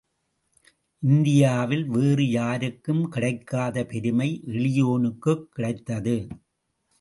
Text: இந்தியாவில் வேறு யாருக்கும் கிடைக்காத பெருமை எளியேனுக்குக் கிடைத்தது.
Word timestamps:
இந்தியாவில் 1.03 1.83
வேறு 1.85 2.29
யாருக்கும் 2.29 3.09
கிடைக்காத 3.09 3.85
பெருமை 3.85 4.29
எளியேனுக்குக் 4.47 5.45
கிடைத்தது. 5.51 6.17